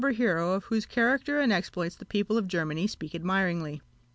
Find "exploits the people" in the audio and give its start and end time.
1.53-2.35